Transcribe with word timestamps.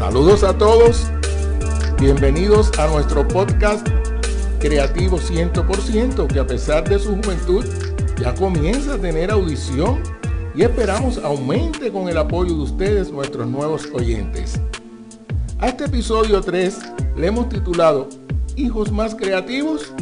Saludos 0.00 0.44
a 0.44 0.56
todos, 0.56 1.08
bienvenidos 2.00 2.72
a 2.78 2.86
nuestro 2.86 3.28
podcast 3.28 3.86
Creativo 4.58 5.18
100%, 5.18 6.26
que 6.26 6.38
a 6.38 6.46
pesar 6.46 6.88
de 6.88 6.98
su 6.98 7.16
juventud 7.16 7.66
ya 8.18 8.34
comienza 8.34 8.94
a 8.94 8.98
tener 8.98 9.30
audición 9.30 10.02
y 10.54 10.62
esperamos 10.62 11.18
aumente 11.18 11.92
con 11.92 12.08
el 12.08 12.16
apoyo 12.16 12.54
de 12.54 12.62
ustedes, 12.62 13.12
nuestros 13.12 13.46
nuevos 13.46 13.90
oyentes. 13.92 14.58
A 15.58 15.68
este 15.68 15.84
episodio 15.84 16.40
3 16.40 16.78
le 17.18 17.26
hemos 17.26 17.50
titulado 17.50 18.08
Hijos 18.56 18.90
más 18.90 19.14
creativos 19.14 19.92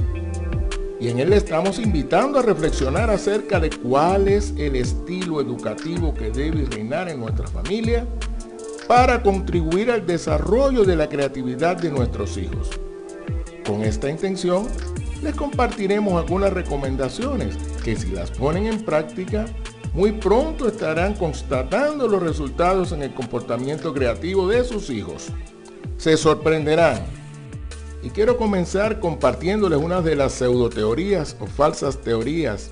y 1.01 1.09
en 1.09 1.19
él 1.19 1.31
le 1.31 1.39
estamos 1.39 1.81
invitando 1.81 2.39
a 2.39 2.43
reflexionar 2.43 3.11
acerca 3.11 3.59
de 3.59 3.71
cuál 3.71 4.29
es 4.29 4.55
el 4.59 4.77
estilo 4.77 5.41
educativo 5.41 6.15
que 6.15 6.31
debe 6.31 6.67
reinar 6.67 7.09
en 7.09 7.19
nuestra 7.19 7.49
familia 7.49 8.07
para 8.89 9.23
contribuir 9.23 9.91
al 9.91 10.07
desarrollo 10.07 10.85
de 10.85 10.97
la 10.97 11.09
creatividad 11.09 11.77
de 11.77 11.91
nuestros 11.91 12.39
hijos. 12.39 12.71
Con 13.67 13.83
esta 13.83 14.09
intención, 14.09 14.67
les 15.23 15.35
compartiremos 15.35 16.15
algunas 16.15 16.53
recomendaciones 16.53 17.57
que 17.85 17.97
si 17.97 18.11
las 18.11 18.31
ponen 18.31 18.67
en 18.67 18.83
práctica, 18.85 19.45
muy 19.93 20.13
pronto 20.13 20.67
estarán 20.67 21.15
constatando 21.15 22.09
los 22.09 22.23
resultados 22.23 22.93
en 22.93 23.03
el 23.03 23.13
comportamiento 23.13 23.93
creativo 23.93 24.49
de 24.49 24.65
sus 24.65 24.89
hijos. 24.89 25.29
Se 25.99 26.17
sorprenderán 26.17 27.05
y 28.03 28.11
quiero 28.11 28.39
comenzar 28.39 29.01
compartiéndoles 29.01 29.79
una 29.79 30.01
de 30.01 30.17
las 30.17 30.33
pseudoteorías 30.33 31.37
o 31.41 31.47
falsas 31.47 31.99
teorías 31.99 32.71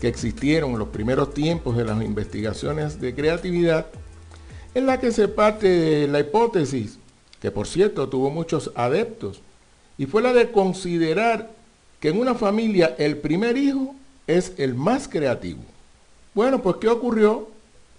que 0.00 0.08
existieron 0.08 0.72
en 0.72 0.78
los 0.78 0.88
primeros 0.88 1.32
tiempos 1.32 1.76
de 1.76 1.84
las 1.84 2.02
investigaciones 2.02 3.00
de 3.00 3.14
creatividad, 3.14 3.86
en 4.74 4.86
la 4.86 4.98
que 4.98 5.12
se 5.12 5.28
parte 5.28 5.68
de 5.68 6.08
la 6.08 6.20
hipótesis, 6.20 6.98
que 7.40 7.50
por 7.50 7.66
cierto 7.66 8.08
tuvo 8.08 8.30
muchos 8.30 8.70
adeptos, 8.74 9.40
y 9.96 10.06
fue 10.06 10.22
la 10.22 10.32
de 10.32 10.50
considerar 10.50 11.50
que 12.00 12.08
en 12.08 12.18
una 12.18 12.34
familia 12.34 12.94
el 12.98 13.16
primer 13.18 13.56
hijo 13.56 13.94
es 14.26 14.52
el 14.58 14.74
más 14.74 15.08
creativo. 15.08 15.60
Bueno, 16.34 16.60
pues 16.62 16.76
¿qué 16.76 16.88
ocurrió? 16.88 17.48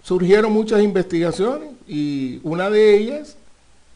Surgieron 0.02 0.52
muchas 0.52 0.82
investigaciones 0.82 1.70
y 1.88 2.40
una 2.42 2.70
de 2.70 2.96
ellas 2.96 3.36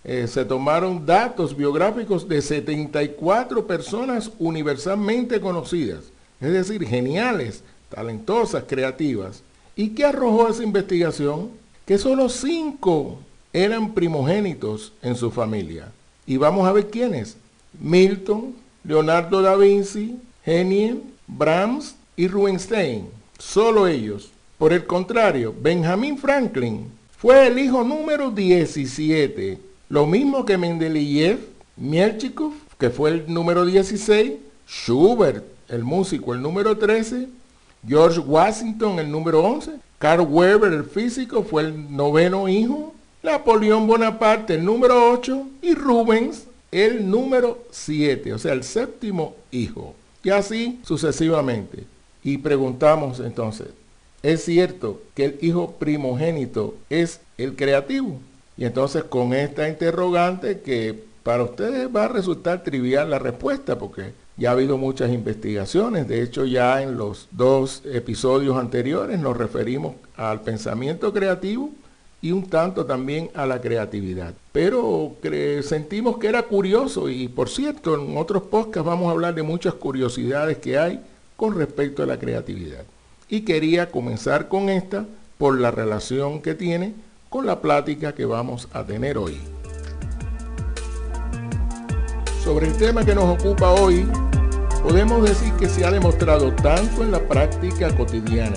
eh, 0.02 0.26
se 0.26 0.44
tomaron 0.44 1.04
datos 1.04 1.54
biográficos 1.54 2.26
de 2.26 2.40
74 2.40 3.66
personas 3.66 4.30
universalmente 4.38 5.40
conocidas, 5.40 6.04
es 6.40 6.52
decir, 6.52 6.86
geniales, 6.86 7.62
talentosas, 7.90 8.64
creativas. 8.66 9.42
¿Y 9.76 9.90
qué 9.90 10.06
arrojó 10.06 10.48
esa 10.48 10.62
investigación? 10.62 11.50
Que 11.90 11.98
solo 11.98 12.28
cinco 12.28 13.18
eran 13.52 13.94
primogénitos 13.94 14.92
en 15.02 15.16
su 15.16 15.28
familia. 15.28 15.90
Y 16.24 16.36
vamos 16.36 16.68
a 16.68 16.72
ver 16.72 16.88
quiénes. 16.88 17.36
Milton, 17.80 18.54
Leonardo 18.84 19.42
da 19.42 19.56
Vinci, 19.56 20.16
Henien, 20.46 21.02
Brahms 21.26 21.96
y 22.14 22.28
Rubinstein. 22.28 23.08
Solo 23.40 23.88
ellos. 23.88 24.30
Por 24.56 24.72
el 24.72 24.86
contrario, 24.86 25.52
Benjamin 25.60 26.16
Franklin 26.16 26.86
fue 27.18 27.48
el 27.48 27.58
hijo 27.58 27.82
número 27.82 28.30
17 28.30 29.58
lo 29.88 30.06
mismo 30.06 30.44
que 30.44 30.56
Mendeleev, 30.56 31.40
Mielchikov, 31.76 32.52
que 32.78 32.90
fue 32.90 33.10
el 33.10 33.34
número 33.34 33.66
16, 33.66 34.34
Schubert, 34.64 35.44
el 35.68 35.82
músico, 35.82 36.34
el 36.34 36.40
número 36.40 36.78
13, 36.78 37.26
George 37.86 38.20
Washington, 38.20 38.98
el 38.98 39.10
número 39.10 39.42
11, 39.42 39.72
Carl 39.98 40.22
Weber, 40.22 40.72
el 40.72 40.84
físico, 40.84 41.42
fue 41.42 41.62
el 41.62 41.94
noveno 41.94 42.48
hijo, 42.48 42.94
Napoleón 43.22 43.86
Bonaparte, 43.86 44.54
el 44.54 44.64
número 44.64 45.10
8, 45.12 45.46
y 45.62 45.74
Rubens, 45.74 46.46
el 46.70 47.10
número 47.10 47.58
7, 47.70 48.34
o 48.34 48.38
sea, 48.38 48.52
el 48.52 48.64
séptimo 48.64 49.34
hijo. 49.50 49.94
Y 50.22 50.30
así 50.30 50.80
sucesivamente. 50.84 51.84
Y 52.22 52.38
preguntamos 52.38 53.20
entonces, 53.20 53.68
¿es 54.22 54.44
cierto 54.44 55.00
que 55.14 55.24
el 55.24 55.38
hijo 55.40 55.72
primogénito 55.78 56.74
es 56.90 57.20
el 57.38 57.56
creativo? 57.56 58.20
Y 58.56 58.66
entonces 58.66 59.04
con 59.04 59.32
esta 59.32 59.68
interrogante 59.68 60.60
que 60.60 61.02
para 61.22 61.44
ustedes 61.44 61.88
va 61.94 62.04
a 62.04 62.08
resultar 62.08 62.62
trivial 62.62 63.10
la 63.10 63.18
respuesta 63.18 63.78
porque 63.78 64.12
ya 64.40 64.48
ha 64.48 64.52
habido 64.52 64.78
muchas 64.78 65.12
investigaciones. 65.12 66.08
De 66.08 66.22
hecho 66.22 66.46
ya 66.46 66.82
en 66.82 66.96
los 66.96 67.28
dos 67.30 67.82
episodios 67.84 68.56
anteriores 68.56 69.20
nos 69.20 69.36
referimos 69.36 69.94
al 70.16 70.40
pensamiento 70.40 71.12
creativo 71.12 71.70
y 72.22 72.32
un 72.32 72.48
tanto 72.48 72.86
también 72.86 73.30
a 73.34 73.44
la 73.44 73.60
creatividad. 73.60 74.32
Pero 74.52 75.14
sentimos 75.62 76.16
que 76.16 76.28
era 76.28 76.42
curioso 76.44 77.10
y 77.10 77.28
por 77.28 77.50
cierto 77.50 77.94
en 77.94 78.16
otros 78.16 78.44
podcasts 78.44 78.86
vamos 78.86 79.08
a 79.08 79.10
hablar 79.12 79.34
de 79.34 79.42
muchas 79.42 79.74
curiosidades 79.74 80.56
que 80.56 80.78
hay 80.78 81.00
con 81.36 81.54
respecto 81.54 82.02
a 82.02 82.06
la 82.06 82.18
creatividad. 82.18 82.84
Y 83.28 83.42
quería 83.42 83.90
comenzar 83.90 84.48
con 84.48 84.70
esta 84.70 85.04
por 85.36 85.60
la 85.60 85.70
relación 85.70 86.40
que 86.40 86.54
tiene 86.54 86.94
con 87.28 87.44
la 87.44 87.60
plática 87.60 88.14
que 88.14 88.24
vamos 88.24 88.68
a 88.72 88.84
tener 88.84 89.18
hoy. 89.18 89.38
Sobre 92.42 92.68
el 92.68 92.76
tema 92.76 93.04
que 93.04 93.14
nos 93.14 93.38
ocupa 93.38 93.70
hoy, 93.72 94.06
podemos 94.82 95.22
decir 95.22 95.52
que 95.54 95.68
se 95.68 95.84
ha 95.84 95.90
demostrado 95.90 96.52
tanto 96.54 97.02
en 97.02 97.10
la 97.10 97.20
práctica 97.20 97.94
cotidiana 97.94 98.56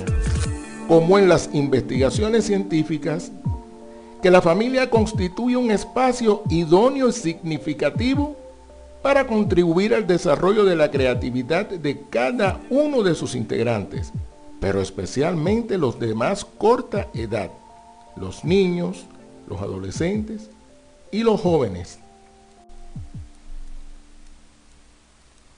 como 0.88 1.18
en 1.18 1.28
las 1.28 1.50
investigaciones 1.54 2.46
científicas 2.46 3.32
que 4.22 4.32
la 4.32 4.42
familia 4.42 4.90
constituye 4.90 5.58
un 5.58 5.70
espacio 5.70 6.44
idóneo 6.50 7.10
y 7.10 7.14
significativo 7.14 8.38
para 9.02 9.28
contribuir 9.28 9.94
al 9.94 10.08
desarrollo 10.08 10.64
de 10.64 10.78
la 10.78 10.90
creatividad 10.90 11.66
de 11.68 12.00
cada 12.10 12.62
uno 12.70 13.04
de 13.04 13.16
sus 13.16 13.36
integrantes, 13.36 14.14
pero 14.62 14.82
especialmente 14.82 15.78
los 15.78 16.00
de 16.00 16.16
más 16.16 16.46
corta 16.46 17.10
edad 17.14 17.52
los 18.16 18.46
niños, 18.46 19.06
los 19.48 19.62
adolescentes 19.62 20.50
y 21.12 21.24
los 21.24 21.42
jóvenes. 21.42 22.00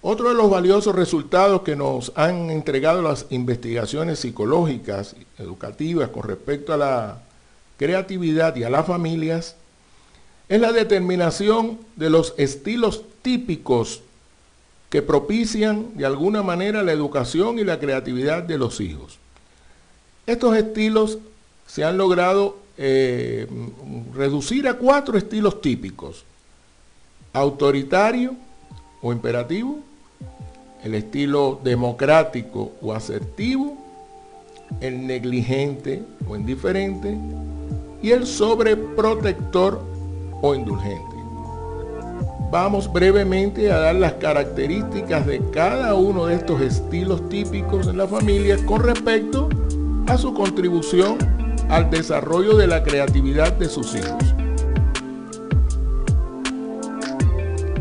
Otro 0.08 0.30
de 0.30 0.36
los 0.36 0.52
valiosos 0.52 0.94
resultados 0.94 1.64
que 1.64 1.76
nos 1.76 2.12
han 2.14 2.52
entregado 2.52 3.02
las 3.02 3.26
investigaciones 3.32 4.20
psicológicas, 4.20 5.16
educativas 5.40 6.10
con 6.10 6.22
respecto 6.22 6.74
a 6.74 6.78
la 6.78 7.22
creatividad 7.78 8.56
y 8.56 8.66
a 8.66 8.70
las 8.70 8.86
familias 8.86 9.56
es 10.48 10.62
la 10.62 10.74
determinación 10.74 11.80
de 11.96 12.12
los 12.12 12.36
estilos 12.38 13.02
típicos 13.24 14.04
que 14.92 15.02
propician 15.02 15.98
de 15.98 16.06
alguna 16.06 16.44
manera 16.44 16.84
la 16.84 16.92
educación 16.92 17.58
y 17.58 17.64
la 17.64 17.80
creatividad 17.80 18.44
de 18.44 18.60
los 18.60 18.82
hijos. 18.82 19.18
Estos 20.28 20.56
estilos 20.56 21.18
se 21.66 21.84
han 21.84 21.98
logrado 21.98 22.60
eh, 22.78 23.48
reducir 24.14 24.68
a 24.68 24.76
cuatro 24.76 25.18
estilos 25.18 25.64
típicos. 25.64 26.26
Autoritario 27.34 28.36
o 29.02 29.12
imperativo, 29.12 29.80
el 30.86 30.94
estilo 30.94 31.60
democrático 31.64 32.74
o 32.80 32.94
asertivo, 32.94 33.76
el 34.82 35.08
negligente 35.08 36.04
o 36.30 36.36
indiferente 36.36 37.18
y 38.04 38.12
el 38.12 38.28
sobreprotector 38.28 39.82
o 40.44 40.54
indulgente. 40.54 41.16
Vamos 42.52 42.92
brevemente 42.94 43.72
a 43.72 43.80
dar 43.80 43.96
las 43.96 44.14
características 44.14 45.26
de 45.26 45.42
cada 45.52 45.96
uno 45.96 46.28
de 46.28 46.36
estos 46.36 46.62
estilos 46.62 47.28
típicos 47.30 47.88
en 47.88 47.98
la 47.98 48.08
familia 48.08 48.64
con 48.68 48.84
respecto 48.84 49.50
a 50.06 50.20
su 50.20 50.36
contribución 50.36 51.18
al 51.68 51.90
desarrollo 51.90 52.56
de 52.56 52.68
la 52.68 52.84
creatividad 52.84 53.54
de 53.54 53.70
sus 53.70 53.96
hijos. 53.96 54.36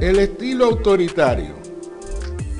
El 0.00 0.18
estilo 0.18 0.64
autoritario. 0.64 1.63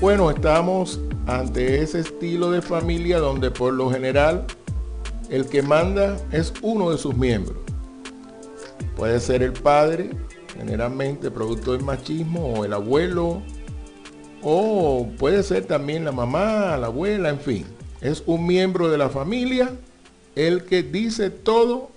Bueno, 0.01 0.29
estamos 0.29 0.99
ante 1.25 1.81
ese 1.81 2.01
estilo 2.01 2.51
de 2.51 2.61
familia 2.61 3.19
donde 3.19 3.49
por 3.49 3.73
lo 3.73 3.89
general 3.89 4.45
el 5.29 5.47
que 5.47 5.61
manda 5.61 6.17
es 6.33 6.53
uno 6.61 6.91
de 6.91 6.97
sus 6.97 7.15
miembros. 7.15 7.57
Puede 8.97 9.21
ser 9.21 9.41
el 9.41 9.53
padre, 9.53 10.09
generalmente 10.57 11.31
producto 11.31 11.71
del 11.71 11.83
machismo, 11.83 12.55
o 12.55 12.65
el 12.65 12.73
abuelo, 12.73 13.41
o 14.43 15.07
puede 15.17 15.43
ser 15.43 15.63
también 15.63 16.03
la 16.03 16.11
mamá, 16.11 16.75
la 16.75 16.87
abuela, 16.87 17.29
en 17.29 17.39
fin. 17.39 17.65
Es 18.01 18.21
un 18.25 18.45
miembro 18.45 18.89
de 18.89 18.97
la 18.97 19.09
familia 19.09 19.71
el 20.35 20.65
que 20.65 20.83
dice 20.83 21.29
todo 21.29 21.89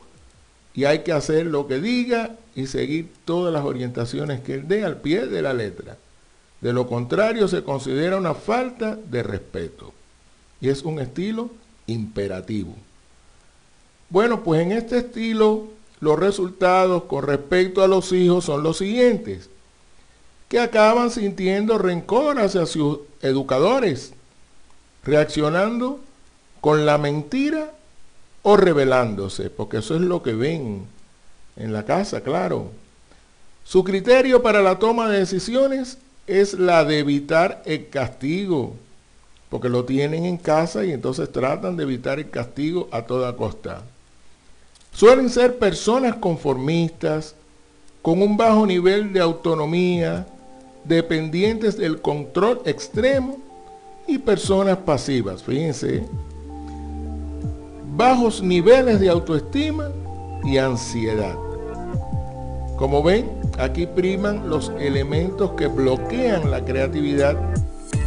y 0.73 0.85
hay 0.85 1.01
que 1.01 1.13
hacer 1.13 1.47
lo 1.47 1.67
que 1.67 1.81
diga 1.81 2.37
y 2.55 2.69
seguir 2.69 3.09
todas 3.25 3.53
las 3.53 3.65
orientaciones 3.65 4.41
que 4.41 4.55
él 4.55 4.69
dé 4.69 4.85
al 4.85 5.01
pie 5.01 5.27
de 5.27 5.43
la 5.43 5.53
letra. 5.53 5.97
De 6.61 6.73
lo 6.73 6.87
contrario 6.87 7.47
se 7.49 7.63
considera 7.63 8.17
una 8.17 8.35
falta 8.35 8.97
de 8.97 9.23
respeto 9.23 9.93
y 10.61 10.69
es 10.69 10.83
un 10.83 10.99
estilo 10.99 11.51
imperativo. 11.87 12.75
Bueno, 14.11 14.43
pues 14.43 14.63
en 14.63 14.73
este 14.73 14.99
estilo 14.99 15.69
los 16.01 16.19
resultados 16.19 17.05
con 17.05 17.25
respecto 17.25 17.83
a 17.83 17.89
los 17.89 18.13
hijos 18.13 18.45
son 18.45 18.63
los 18.63 18.79
siguientes, 18.79 19.51
que 20.49 20.59
acaban 20.59 21.11
sintiendo 21.11 21.79
rencor 21.79 22.41
hacia 22.41 22.67
sus 22.67 23.01
educadores, 23.21 24.13
reaccionando 25.05 26.01
con 26.61 26.87
la 26.87 26.99
mentira 26.99 27.73
o 28.43 28.57
rebelándose, 28.57 29.51
porque 29.51 29.79
eso 29.79 29.95
es 29.95 30.01
lo 30.01 30.23
que 30.23 30.33
ven 30.33 30.87
en 31.57 31.73
la 31.73 31.85
casa, 31.85 32.23
claro. 32.23 32.71
Su 33.65 33.85
criterio 33.85 34.43
para 34.43 34.63
la 34.63 34.79
toma 34.79 35.09
de 35.09 35.19
decisiones 35.19 35.99
es 36.29 36.55
la 36.55 36.85
de 36.85 36.99
evitar 36.99 37.63
el 37.65 37.89
castigo, 37.89 38.75
porque 39.49 39.69
lo 39.69 39.85
tienen 39.85 40.27
en 40.27 40.37
casa 40.37 40.85
y 40.85 40.93
entonces 40.93 41.33
tratan 41.33 41.77
de 41.77 41.85
evitar 41.85 42.19
el 42.19 42.31
castigo 42.31 42.87
a 42.93 43.03
toda 43.03 43.35
costa. 43.35 43.83
Suelen 44.93 45.31
ser 45.31 45.59
personas 45.59 46.17
conformistas, 46.17 47.35
con 48.03 48.23
un 48.23 48.37
bajo 48.37 48.67
nivel 48.67 49.13
de 49.13 49.21
autonomía, 49.21 50.27
dependientes 50.85 51.77
del 51.77 52.01
control 52.01 52.63
extremo 52.65 53.39
y 54.07 54.19
personas 54.19 54.79
pasivas. 54.79 55.43
Fíjense, 55.43 56.05
bajos 57.97 58.43
niveles 58.43 59.01
de 59.01 59.09
autoestima 59.09 59.91
y 60.45 60.59
ansiedad. 60.59 61.37
Como 62.77 63.03
ven, 63.03 63.29
aquí 63.59 63.87
priman 63.87 64.49
los 64.49 64.73
elementos 64.79 65.53
que 65.53 65.67
bloquean 65.67 66.51
la 66.51 66.65
creatividad 66.65 67.37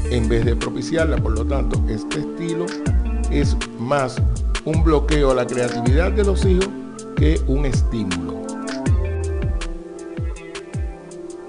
en 0.09 0.27
vez 0.27 0.45
de 0.45 0.55
propiciarla. 0.55 1.17
Por 1.17 1.33
lo 1.33 1.45
tanto, 1.45 1.81
este 1.89 2.19
estilo 2.19 2.65
es 3.29 3.55
más 3.79 4.15
un 4.65 4.83
bloqueo 4.83 5.31
a 5.31 5.35
la 5.35 5.47
creatividad 5.47 6.11
de 6.11 6.23
los 6.23 6.45
hijos 6.45 6.69
que 7.15 7.39
un 7.47 7.65
estímulo. 7.65 8.41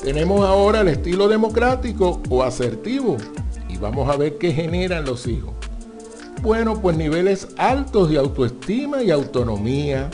Tenemos 0.03 0.45
ahora 0.45 0.81
el 0.81 0.89
estilo 0.89 1.29
democrático 1.29 2.21
o 2.29 2.43
asertivo 2.43 3.17
y 3.69 3.77
vamos 3.77 4.09
a 4.11 4.17
ver 4.17 4.37
qué 4.37 4.53
generan 4.53 5.05
los 5.05 5.27
hijos. 5.29 5.55
Bueno, 6.43 6.81
pues 6.81 6.97
niveles 6.97 7.49
altos 7.57 8.11
de 8.11 8.19
autoestima 8.19 9.03
y 9.05 9.13
autonomía, 9.13 10.11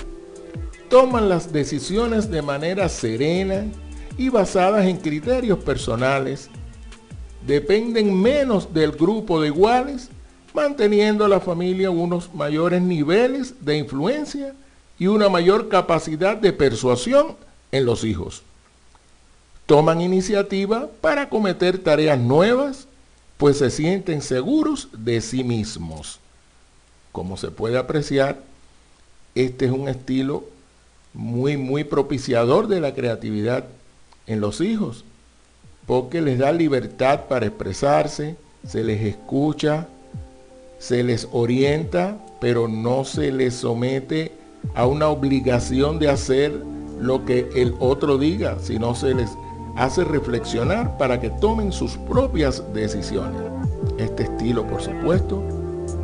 toman 0.88 1.28
las 1.28 1.52
decisiones 1.52 2.30
de 2.30 2.42
manera 2.42 2.88
serena 2.88 3.66
y 4.16 4.28
basadas 4.28 4.86
en 4.86 4.96
criterios 4.96 5.58
personales, 5.58 6.50
dependen 7.46 8.20
menos 8.20 8.72
del 8.72 8.92
grupo 8.92 9.40
de 9.40 9.48
iguales, 9.48 10.08
manteniendo 10.54 11.24
a 11.24 11.28
la 11.28 11.40
familia 11.40 11.90
unos 11.90 12.34
mayores 12.34 12.82
niveles 12.82 13.64
de 13.64 13.78
influencia 13.78 14.54
y 14.98 15.06
una 15.06 15.28
mayor 15.28 15.68
capacidad 15.68 16.36
de 16.36 16.52
persuasión 16.52 17.36
en 17.70 17.84
los 17.84 18.02
hijos. 18.04 18.42
Toman 19.66 20.00
iniciativa 20.00 20.88
para 21.00 21.28
cometer 21.28 21.78
tareas 21.78 22.18
nuevas, 22.18 22.88
pues 23.36 23.58
se 23.58 23.70
sienten 23.70 24.22
seguros 24.22 24.88
de 24.92 25.20
sí 25.20 25.44
mismos. 25.44 26.18
Como 27.12 27.36
se 27.36 27.50
puede 27.50 27.78
apreciar, 27.78 28.40
este 29.34 29.66
es 29.66 29.70
un 29.70 29.88
estilo 29.88 30.44
muy, 31.14 31.56
muy 31.56 31.84
propiciador 31.84 32.68
de 32.68 32.80
la 32.80 32.94
creatividad 32.94 33.64
en 34.26 34.40
los 34.40 34.60
hijos 34.60 35.04
porque 35.88 36.20
les 36.20 36.38
da 36.38 36.52
libertad 36.52 37.24
para 37.30 37.46
expresarse, 37.46 38.36
se 38.64 38.84
les 38.84 39.00
escucha, 39.00 39.88
se 40.78 41.02
les 41.02 41.26
orienta, 41.32 42.18
pero 42.42 42.68
no 42.68 43.04
se 43.04 43.32
les 43.32 43.54
somete 43.54 44.32
a 44.74 44.86
una 44.86 45.08
obligación 45.08 45.98
de 45.98 46.10
hacer 46.10 46.52
lo 47.00 47.24
que 47.24 47.48
el 47.56 47.74
otro 47.80 48.18
diga, 48.18 48.58
sino 48.60 48.94
se 48.94 49.14
les 49.14 49.30
hace 49.76 50.04
reflexionar 50.04 50.98
para 50.98 51.18
que 51.18 51.30
tomen 51.30 51.72
sus 51.72 51.96
propias 51.96 52.62
decisiones. 52.74 53.40
Este 53.96 54.24
estilo, 54.24 54.66
por 54.66 54.82
supuesto, 54.82 55.42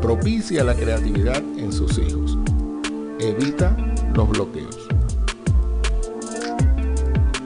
propicia 0.01 0.65
la 0.65 0.75
creatividad 0.75 1.43
en 1.59 1.71
sus 1.71 1.99
hijos. 1.99 2.39
Evita 3.21 3.77
los 4.15 4.31
bloqueos. 4.31 4.84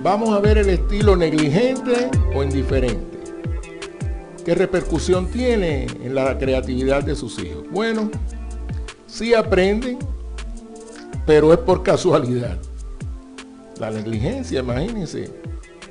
Vamos 0.03 0.31
a 0.31 0.39
ver 0.39 0.59
el 0.59 0.69
estilo 0.69 1.17
negligente 1.17 2.09
o 2.33 2.45
indiferente. 2.45 3.19
¿Qué 4.45 4.55
repercusión 4.55 5.29
tiene 5.29 5.87
en 6.03 6.15
la 6.15 6.39
creatividad 6.39 7.03
de 7.03 7.17
sus 7.17 7.37
hijos? 7.41 7.65
Bueno, 7.73 8.09
sí 9.09 9.35
aprenden, 9.35 9.99
pero 11.27 11.53
es 11.53 11.59
por 11.59 11.83
casualidad. 11.83 12.59
La 13.81 13.91
negligencia, 13.91 14.61
imagínense, 14.61 15.33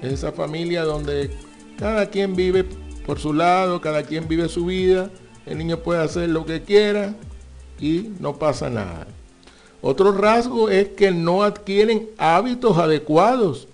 esa 0.02 0.32
familia 0.32 0.84
donde 0.84 1.30
cada 1.78 2.10
quien 2.10 2.34
vive 2.34 2.66
por 3.06 3.20
su 3.20 3.34
lado, 3.34 3.82
cada 3.82 4.04
quien 4.04 4.30
vive 4.30 4.48
su 4.48 4.68
vida, 4.68 5.12
el 5.46 5.58
niño 5.58 5.80
puede 5.80 6.02
hacer 6.02 6.30
lo 6.30 6.46
que 6.46 6.62
quiera 6.62 7.14
y 7.78 8.12
no 8.22 8.38
pasa 8.38 8.70
nada. 8.70 9.06
Otro 9.82 10.14
rasgo 10.14 10.70
es 10.70 10.88
que 10.88 11.12
no 11.12 11.44
adquieren 11.44 12.08
hábitos 12.18 12.78
adecuados 12.78 13.68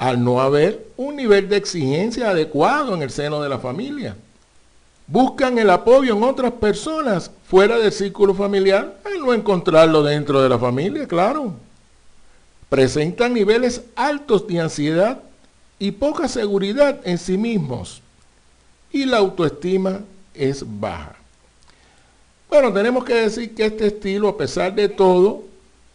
al 0.00 0.24
no 0.24 0.40
haber 0.40 0.86
un 0.96 1.14
nivel 1.14 1.50
de 1.50 1.58
exigencia 1.58 2.30
adecuado 2.30 2.94
en 2.94 3.02
el 3.02 3.10
seno 3.10 3.42
de 3.42 3.50
la 3.50 3.58
familia. 3.58 4.16
Buscan 5.06 5.58
el 5.58 5.68
apoyo 5.68 6.16
en 6.16 6.22
otras 6.22 6.52
personas 6.52 7.30
fuera 7.46 7.78
del 7.78 7.92
círculo 7.92 8.32
familiar 8.32 8.96
al 9.04 9.20
no 9.20 9.34
encontrarlo 9.34 10.02
dentro 10.02 10.40
de 10.40 10.48
la 10.48 10.58
familia, 10.58 11.06
claro. 11.06 11.52
Presentan 12.70 13.34
niveles 13.34 13.82
altos 13.94 14.46
de 14.46 14.60
ansiedad 14.60 15.20
y 15.78 15.90
poca 15.90 16.28
seguridad 16.28 17.00
en 17.04 17.18
sí 17.18 17.36
mismos. 17.36 18.00
Y 18.90 19.04
la 19.04 19.18
autoestima 19.18 20.00
es 20.32 20.64
baja. 20.66 21.14
Bueno, 22.48 22.72
tenemos 22.72 23.04
que 23.04 23.14
decir 23.16 23.54
que 23.54 23.66
este 23.66 23.88
estilo, 23.88 24.30
a 24.30 24.38
pesar 24.38 24.74
de 24.74 24.88
todo, 24.88 25.49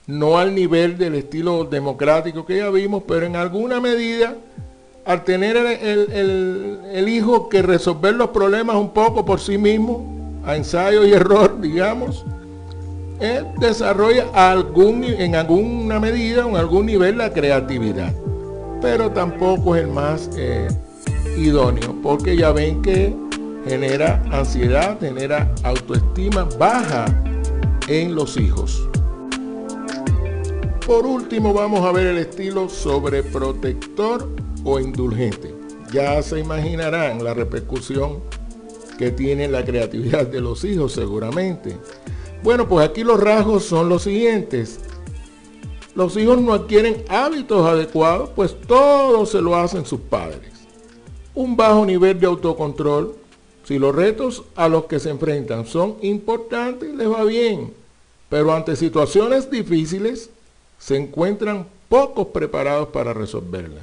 no 0.07 0.37
al 0.37 0.53
nivel 0.53 0.97
del 0.97 1.15
estilo 1.15 1.63
democrático 1.63 2.45
que 2.45 2.57
ya 2.57 2.69
vimos, 2.69 3.03
pero 3.07 3.25
en 3.25 3.35
alguna 3.35 3.79
medida, 3.79 4.35
al 5.05 5.23
tener 5.23 5.57
el, 5.57 7.09
hijo 7.09 7.49
que 7.49 7.61
resolver 7.61 8.13
los 8.15 8.29
problemas 8.29 8.75
un 8.75 8.91
poco 8.91 9.25
por 9.25 9.39
sí 9.39 9.57
mismo, 9.57 10.41
a 10.45 10.55
ensayo 10.55 11.05
y 11.05 11.13
error, 11.13 11.59
digamos, 11.59 12.25
él 13.19 13.47
desarrolla 13.59 14.27
algún, 14.33 15.03
en 15.03 15.35
alguna 15.35 15.99
medida 15.99 16.47
en 16.47 16.55
algún 16.55 16.85
nivel 16.85 17.17
la 17.17 17.31
creatividad. 17.31 18.13
Pero 18.81 19.11
tampoco 19.11 19.75
es 19.75 19.83
el 19.83 19.89
más 19.89 20.29
eh, 20.37 20.67
idóneo, 21.37 21.95
porque 22.03 22.35
ya 22.35 22.51
ven 22.51 22.81
que 22.81 23.15
genera 23.67 24.21
ansiedad, 24.31 24.99
genera 24.99 25.51
autoestima 25.63 26.47
baja 26.59 27.05
en 27.87 28.13
los 28.13 28.37
hijos. 28.37 28.87
Por 30.85 31.07
último 31.07 31.51
vamos 31.51 31.83
a 31.83 31.91
ver 31.91 32.05
el 32.05 32.19
estilo 32.19 32.69
sobreprotector 32.69 34.29
o 34.63 34.79
indulgente. 34.79 35.51
Ya 35.91 36.21
se 36.21 36.39
imaginarán 36.39 37.23
la 37.23 37.33
repercusión 37.33 38.19
que 38.99 39.09
tiene 39.09 39.47
la 39.47 39.65
creatividad 39.65 40.27
de 40.27 40.41
los 40.41 40.63
hijos 40.63 40.93
seguramente. 40.93 41.75
Bueno, 42.43 42.69
pues 42.69 42.87
aquí 42.87 43.03
los 43.03 43.19
rasgos 43.19 43.65
son 43.65 43.89
los 43.89 44.03
siguientes. 44.03 44.79
Los 45.95 46.15
hijos 46.17 46.39
no 46.39 46.53
adquieren 46.53 47.03
hábitos 47.09 47.65
adecuados, 47.65 48.29
pues 48.35 48.55
todo 48.67 49.25
se 49.25 49.41
lo 49.41 49.55
hacen 49.55 49.87
sus 49.87 50.01
padres. 50.01 50.51
Un 51.33 51.57
bajo 51.57 51.83
nivel 51.83 52.19
de 52.19 52.27
autocontrol. 52.27 53.15
Si 53.63 53.79
los 53.79 53.95
retos 53.95 54.43
a 54.55 54.69
los 54.69 54.85
que 54.85 54.99
se 54.99 55.09
enfrentan 55.09 55.65
son 55.65 55.95
importantes, 56.03 56.93
les 56.93 57.09
va 57.09 57.23
bien. 57.23 57.73
Pero 58.29 58.53
ante 58.53 58.75
situaciones 58.75 59.49
difíciles, 59.49 60.29
se 60.77 60.95
encuentran 60.95 61.65
pocos 61.89 62.27
preparados 62.27 62.89
para 62.89 63.13
resolverla. 63.13 63.81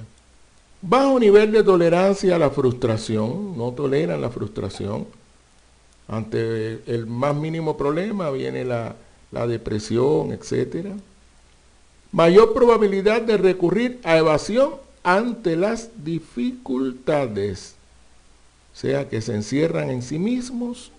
Bajo 0.80 1.18
nivel 1.20 1.52
de 1.52 1.62
tolerancia 1.62 2.36
a 2.36 2.38
la 2.38 2.50
frustración, 2.50 3.56
no 3.56 3.70
toleran 3.72 4.20
la 4.20 4.30
frustración. 4.30 5.06
Ante 6.08 6.82
el 6.86 7.06
más 7.06 7.34
mínimo 7.36 7.76
problema 7.76 8.30
viene 8.30 8.64
la, 8.64 8.96
la 9.30 9.46
depresión, 9.46 10.32
etc. 10.32 10.88
Mayor 12.10 12.52
probabilidad 12.52 13.22
de 13.22 13.36
recurrir 13.36 14.00
a 14.02 14.18
evasión 14.18 14.74
ante 15.02 15.56
las 15.56 16.04
dificultades. 16.04 17.76
O 18.72 18.76
sea, 18.76 19.08
que 19.08 19.20
se 19.20 19.34
encierran 19.34 19.90
en 19.90 20.02
sí 20.02 20.18
mismos 20.18 20.90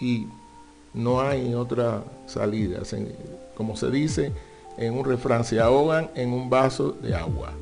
y 0.00 0.26
no 0.94 1.20
hay 1.20 1.54
otra 1.54 2.04
salida. 2.26 2.80
Como 3.56 3.76
se 3.76 3.90
dice, 3.90 4.32
en 4.80 4.96
un 4.96 5.04
refrán, 5.04 5.44
se 5.44 5.60
ahogan 5.60 6.10
en 6.14 6.32
un 6.32 6.48
vaso 6.48 6.92
de 7.02 7.14
agua. 7.14 7.52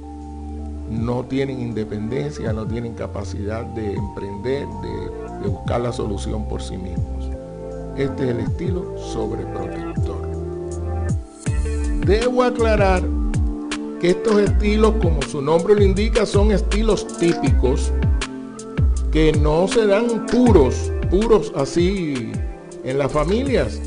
No 0.89 1.25
tienen 1.25 1.61
independencia, 1.61 2.53
no 2.53 2.67
tienen 2.67 2.95
capacidad 2.95 3.65
de 3.65 3.95
emprender, 3.95 4.67
de, 4.67 5.49
buscar 5.49 5.81
la 5.81 5.93
solución 5.93 6.49
por 6.49 6.63
sí 6.63 6.77
mismos. 6.77 7.31
Este 7.97 8.25
es 8.25 8.31
el 8.31 8.41
estilo 8.41 8.97
sobreprotector. 8.97 10.29
debo 12.07 12.43
aclarar 12.43 13.03
que 14.01 14.11
estos 14.11 14.41
estilos, 14.41 14.95
como 15.03 15.21
su 15.23 15.43
nombre 15.43 15.75
lo 15.75 15.83
indica, 15.83 16.25
son 16.25 16.53
estilos 16.53 17.07
típicos 17.19 17.93
que 19.11 19.33
no 19.33 19.67
se 19.67 19.87
dan 19.87 20.27
puros, 20.27 20.93
puros 21.11 21.53
así 21.57 22.31
en 22.85 22.99
las 22.99 23.11
familias, 23.11 23.81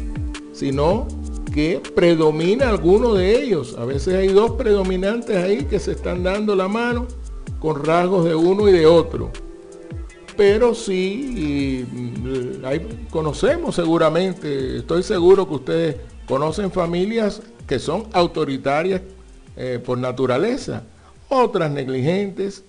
sino 0.51 1.07
que 1.53 1.81
predomina 1.95 2.69
alguno 2.69 3.13
de 3.13 3.43
ellos. 3.43 3.75
A 3.77 3.85
veces 3.85 4.15
hay 4.15 4.29
dos 4.29 4.51
predominantes 4.51 5.35
ahí 5.37 5.65
que 5.65 5.79
se 5.79 5.91
están 5.91 6.23
dando 6.23 6.55
la 6.55 6.67
mano 6.67 7.07
con 7.59 7.83
rasgos 7.83 8.25
de 8.25 8.35
uno 8.35 8.67
y 8.67 8.71
de 8.71 8.85
otro. 8.85 9.31
Pero 10.35 10.73
sí, 10.73 11.85
mm, 11.91 13.09
conocemos 13.09 13.75
seguramente, 13.75 14.77
estoy 14.77 15.03
seguro 15.03 15.47
que 15.47 15.53
ustedes 15.53 15.95
conocen 16.25 16.71
familias 16.71 17.41
que 17.67 17.79
son 17.79 18.07
autoritarias 18.13 19.01
eh, 19.57 19.79
por 19.83 19.97
naturaleza, 19.97 20.83
otras 21.29 21.69
negligentes 21.69 22.63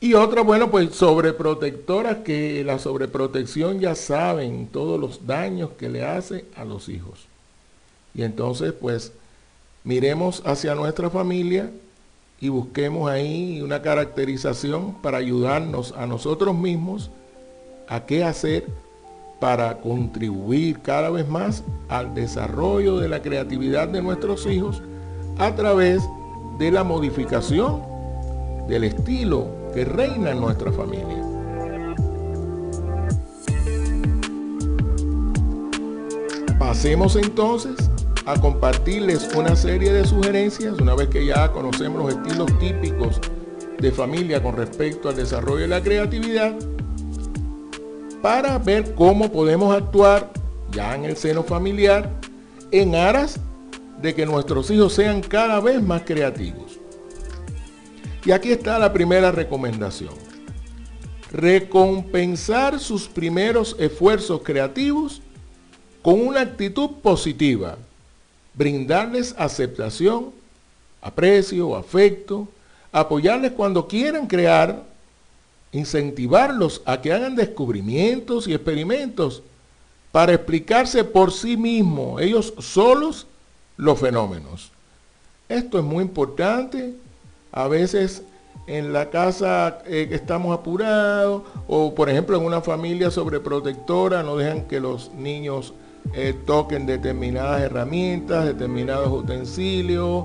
y 0.00 0.14
otras, 0.14 0.44
bueno, 0.44 0.70
pues 0.70 0.94
sobreprotectoras 0.94 2.18
que 2.18 2.64
la 2.64 2.78
sobreprotección 2.78 3.80
ya 3.80 3.94
saben 3.94 4.68
todos 4.68 4.98
los 4.98 5.26
daños 5.26 5.70
que 5.78 5.88
le 5.88 6.04
hace 6.04 6.46
a 6.56 6.64
los 6.64 6.88
hijos. 6.88 7.28
Y 8.16 8.22
entonces, 8.22 8.72
pues, 8.72 9.12
miremos 9.84 10.42
hacia 10.46 10.74
nuestra 10.74 11.10
familia 11.10 11.70
y 12.40 12.48
busquemos 12.48 13.10
ahí 13.10 13.60
una 13.60 13.82
caracterización 13.82 14.94
para 15.02 15.18
ayudarnos 15.18 15.92
a 15.92 16.06
nosotros 16.06 16.56
mismos 16.56 17.10
a 17.88 18.06
qué 18.06 18.24
hacer 18.24 18.66
para 19.38 19.78
contribuir 19.82 20.80
cada 20.80 21.10
vez 21.10 21.28
más 21.28 21.62
al 21.90 22.14
desarrollo 22.14 22.96
de 22.96 23.08
la 23.08 23.20
creatividad 23.20 23.86
de 23.86 24.00
nuestros 24.00 24.46
hijos 24.46 24.82
a 25.36 25.54
través 25.54 26.02
de 26.58 26.70
la 26.70 26.84
modificación 26.84 27.82
del 28.66 28.84
estilo 28.84 29.46
que 29.74 29.84
reina 29.84 30.30
en 30.30 30.40
nuestra 30.40 30.72
familia. 30.72 31.22
Pasemos 36.58 37.14
entonces 37.16 37.76
a 38.26 38.40
compartirles 38.40 39.28
una 39.36 39.54
serie 39.54 39.92
de 39.92 40.04
sugerencias, 40.04 40.80
una 40.80 40.96
vez 40.96 41.08
que 41.08 41.24
ya 41.24 41.52
conocemos 41.52 42.04
los 42.04 42.14
estilos 42.14 42.58
típicos 42.58 43.20
de 43.78 43.92
familia 43.92 44.42
con 44.42 44.56
respecto 44.56 45.08
al 45.08 45.16
desarrollo 45.16 45.60
de 45.60 45.68
la 45.68 45.80
creatividad, 45.80 46.56
para 48.20 48.58
ver 48.58 48.94
cómo 48.96 49.30
podemos 49.30 49.74
actuar 49.74 50.32
ya 50.72 50.96
en 50.96 51.04
el 51.04 51.16
seno 51.16 51.44
familiar 51.44 52.10
en 52.72 52.96
aras 52.96 53.38
de 54.02 54.12
que 54.14 54.26
nuestros 54.26 54.70
hijos 54.72 54.92
sean 54.92 55.20
cada 55.20 55.60
vez 55.60 55.80
más 55.80 56.02
creativos. 56.02 56.80
Y 58.24 58.32
aquí 58.32 58.50
está 58.50 58.76
la 58.80 58.92
primera 58.92 59.30
recomendación. 59.30 60.14
Recompensar 61.30 62.80
sus 62.80 63.06
primeros 63.06 63.76
esfuerzos 63.78 64.40
creativos 64.42 65.22
con 66.02 66.26
una 66.26 66.40
actitud 66.40 66.90
positiva 67.02 67.78
brindarles 68.56 69.34
aceptación, 69.38 70.32
aprecio, 71.00 71.76
afecto, 71.76 72.48
apoyarles 72.90 73.52
cuando 73.52 73.86
quieran 73.86 74.26
crear, 74.26 74.82
incentivarlos 75.72 76.82
a 76.84 77.00
que 77.00 77.12
hagan 77.12 77.36
descubrimientos 77.36 78.48
y 78.48 78.54
experimentos 78.54 79.42
para 80.10 80.32
explicarse 80.32 81.04
por 81.04 81.32
sí 81.32 81.56
mismos, 81.56 82.22
ellos 82.22 82.54
solos, 82.58 83.26
los 83.76 84.00
fenómenos. 84.00 84.70
Esto 85.48 85.78
es 85.78 85.84
muy 85.84 86.02
importante. 86.02 86.94
A 87.52 87.68
veces 87.68 88.22
en 88.66 88.92
la 88.92 89.10
casa 89.10 89.82
eh, 89.86 90.08
estamos 90.10 90.58
apurados 90.58 91.42
o 91.68 91.94
por 91.94 92.08
ejemplo 92.10 92.36
en 92.36 92.44
una 92.44 92.60
familia 92.60 93.10
sobreprotectora 93.10 94.22
no 94.22 94.36
dejan 94.36 94.62
que 94.62 94.80
los 94.80 95.12
niños 95.12 95.72
eh, 96.14 96.34
toquen 96.46 96.86
determinadas 96.86 97.62
herramientas, 97.62 98.44
determinados 98.46 99.08
utensilios 99.10 100.24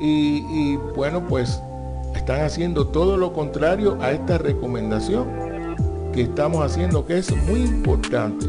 y, 0.00 0.76
bueno, 0.96 1.26
pues 1.28 1.60
están 2.14 2.40
haciendo 2.42 2.88
todo 2.88 3.16
lo 3.16 3.32
contrario 3.32 3.98
a 4.00 4.12
esta 4.12 4.38
recomendación 4.38 5.28
que 6.12 6.22
estamos 6.22 6.64
haciendo, 6.64 7.06
que 7.06 7.18
es 7.18 7.36
muy 7.46 7.60
importante. 7.60 8.46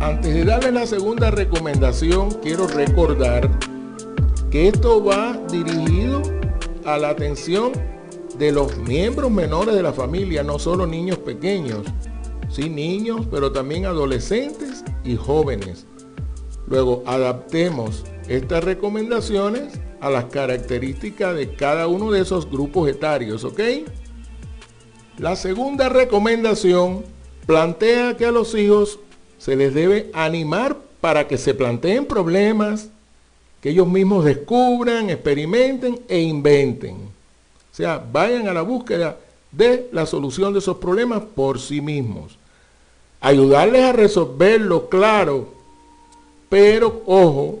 Antes 0.00 0.32
de 0.32 0.44
darle 0.44 0.70
la 0.70 0.86
segunda 0.86 1.30
recomendación, 1.30 2.30
quiero 2.42 2.68
recordar 2.68 3.50
que 4.50 4.68
esto 4.68 5.04
va 5.04 5.36
dirigido 5.50 6.22
a 6.84 6.96
la 6.98 7.10
atención 7.10 7.72
de 8.38 8.52
los 8.52 8.78
miembros 8.78 9.30
menores 9.30 9.74
de 9.74 9.82
la 9.82 9.92
familia, 9.92 10.44
no 10.44 10.58
solo 10.60 10.86
niños 10.86 11.18
pequeños, 11.18 11.80
sí 12.48 12.70
niños, 12.70 13.26
pero 13.30 13.50
también 13.50 13.84
adolescentes 13.86 14.67
y 15.08 15.16
jóvenes. 15.16 15.86
Luego 16.66 17.02
adaptemos 17.06 18.04
estas 18.28 18.62
recomendaciones 18.62 19.80
a 20.00 20.10
las 20.10 20.26
características 20.26 21.34
de 21.34 21.54
cada 21.54 21.88
uno 21.88 22.10
de 22.12 22.20
esos 22.20 22.48
grupos 22.48 22.88
etarios, 22.88 23.42
¿ok? 23.42 23.60
La 25.16 25.34
segunda 25.34 25.88
recomendación 25.88 27.04
plantea 27.46 28.16
que 28.16 28.26
a 28.26 28.30
los 28.30 28.54
hijos 28.54 29.00
se 29.38 29.56
les 29.56 29.72
debe 29.72 30.10
animar 30.12 30.76
para 31.00 31.26
que 31.26 31.38
se 31.38 31.54
planteen 31.54 32.04
problemas, 32.04 32.90
que 33.62 33.70
ellos 33.70 33.88
mismos 33.88 34.24
descubran, 34.24 35.10
experimenten 35.10 36.00
e 36.06 36.20
inventen. 36.20 36.96
O 36.96 37.74
sea, 37.74 38.04
vayan 38.12 38.46
a 38.46 38.52
la 38.52 38.62
búsqueda 38.62 39.18
de 39.50 39.88
la 39.90 40.04
solución 40.04 40.52
de 40.52 40.58
esos 40.58 40.76
problemas 40.76 41.22
por 41.34 41.58
sí 41.58 41.80
mismos 41.80 42.37
ayudarles 43.20 43.82
a 43.82 43.92
resolverlo, 43.92 44.88
claro, 44.88 45.48
pero 46.48 47.02
ojo, 47.06 47.58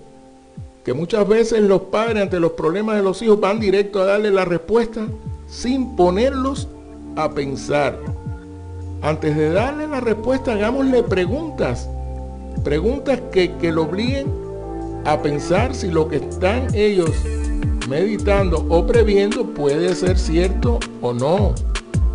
que 0.84 0.94
muchas 0.94 1.28
veces 1.28 1.60
los 1.60 1.82
padres 1.82 2.22
ante 2.22 2.40
los 2.40 2.52
problemas 2.52 2.96
de 2.96 3.02
los 3.02 3.20
hijos 3.20 3.38
van 3.40 3.60
directo 3.60 4.00
a 4.00 4.06
darle 4.06 4.30
la 4.30 4.44
respuesta 4.44 5.06
sin 5.46 5.96
ponerlos 5.96 6.68
a 7.16 7.30
pensar. 7.30 7.98
Antes 9.02 9.36
de 9.36 9.50
darle 9.50 9.86
la 9.86 10.00
respuesta, 10.00 10.52
hagámosle 10.52 11.02
preguntas, 11.02 11.88
preguntas 12.64 13.20
que, 13.32 13.54
que 13.56 13.70
lo 13.70 13.82
obliguen 13.82 14.32
a 15.04 15.20
pensar 15.20 15.74
si 15.74 15.90
lo 15.90 16.08
que 16.08 16.16
están 16.16 16.74
ellos 16.74 17.10
meditando 17.88 18.66
o 18.68 18.86
previendo 18.86 19.44
puede 19.44 19.94
ser 19.94 20.18
cierto 20.18 20.78
o 21.00 21.12
no, 21.12 21.54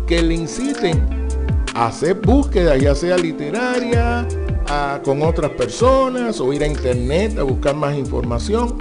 que 0.06 0.22
le 0.22 0.34
inciten 0.34 1.23
hacer 1.74 2.14
búsquedas, 2.14 2.80
ya 2.80 2.94
sea 2.94 3.16
literaria, 3.16 4.26
con 5.04 5.22
otras 5.22 5.50
personas 5.52 6.40
o 6.40 6.52
ir 6.52 6.62
a 6.62 6.66
internet 6.66 7.38
a 7.38 7.42
buscar 7.42 7.74
más 7.74 7.96
información, 7.96 8.76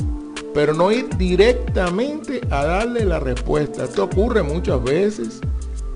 pero 0.54 0.74
no 0.74 0.92
ir 0.92 1.10
directamente 1.18 2.42
a 2.50 2.66
darle 2.66 3.06
la 3.06 3.20
respuesta. 3.20 3.84
Esto 3.84 4.06
ocurre 4.06 4.44
muchas 4.44 4.84
veces 4.84 5.42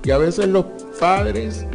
y 0.04 0.10
a 0.10 0.18
veces 0.18 0.46
los 0.48 0.66
padres, 1.00 1.66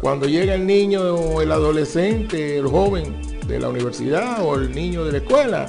cuando 0.00 0.26
llega 0.26 0.54
el 0.54 0.66
niño 0.66 1.02
o 1.14 1.42
el 1.42 1.50
adolescente, 1.50 2.58
el 2.58 2.66
joven 2.66 3.20
de 3.46 3.58
la 3.58 3.68
universidad 3.68 4.44
o 4.44 4.56
el 4.56 4.74
niño 4.74 5.04
de 5.04 5.12
la 5.12 5.18
escuela, 5.18 5.66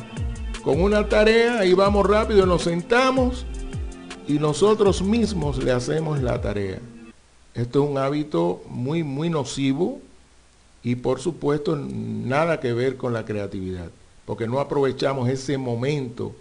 con 0.64 0.82
una 0.82 1.08
tarea, 1.08 1.60
ahí 1.60 1.74
vamos 1.74 2.06
rápido, 2.06 2.46
nos 2.46 2.64
sentamos 2.64 3.46
y 4.28 4.34
nosotros 4.34 5.02
mismos 5.02 5.64
le 5.64 5.72
hacemos 5.72 6.22
la 6.22 6.42
tarea. 6.42 6.80
Esto 7.58 7.84
es 7.84 7.90
un 7.90 7.98
hábito 7.98 8.62
muy, 8.70 9.04
muy 9.04 9.32
nocivo 9.32 10.00
y 10.84 10.96
por 10.96 11.20
supuesto 11.20 11.76
nada 11.76 12.60
que 12.60 12.72
ver 12.72 12.98
con 12.98 13.14
la 13.14 13.26
creatividad, 13.26 13.90
porque 14.26 14.48
no 14.48 14.60
aprovechamos 14.60 15.28
ese 15.28 15.58
momento 15.58 16.36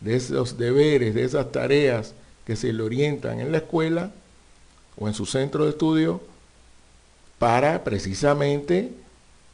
de 0.00 0.16
esos 0.16 0.58
deberes, 0.58 1.14
de 1.14 1.24
esas 1.24 1.50
tareas 1.50 2.12
que 2.44 2.54
se 2.54 2.74
le 2.74 2.82
orientan 2.82 3.40
en 3.40 3.50
la 3.50 3.58
escuela 3.58 4.12
o 4.98 5.08
en 5.08 5.14
su 5.14 5.24
centro 5.24 5.64
de 5.64 5.70
estudio 5.70 6.20
para 7.38 7.82
precisamente 7.82 8.92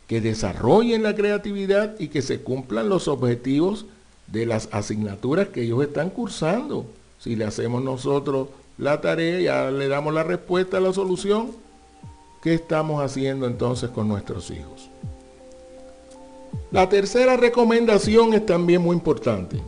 que 0.08 0.20
desarrollen 0.20 1.04
la 1.04 1.14
creatividad 1.14 1.94
y 2.00 2.08
que 2.08 2.22
se 2.22 2.40
cumplan 2.40 2.88
los 2.88 3.06
objetivos 3.06 3.86
de 4.26 4.46
las 4.46 4.68
asignaturas 4.72 5.48
que 5.48 5.62
ellos 5.62 5.80
están 5.80 6.10
cursando. 6.10 6.86
Si 7.20 7.36
le 7.36 7.44
hacemos 7.44 7.84
nosotros 7.84 8.48
la 8.78 9.00
tarea, 9.00 9.40
ya 9.40 9.70
le 9.70 9.88
damos 9.88 10.12
la 10.12 10.22
respuesta 10.22 10.78
a 10.78 10.80
la 10.80 10.92
solución. 10.92 11.52
¿Qué 12.42 12.54
estamos 12.54 13.02
haciendo 13.02 13.46
entonces 13.46 13.90
con 13.90 14.08
nuestros 14.08 14.50
hijos? 14.50 14.90
La 16.70 16.88
tercera 16.88 17.36
recomendación 17.36 18.34
es 18.34 18.44
también 18.44 18.82
muy 18.82 18.96
importante 18.96 19.60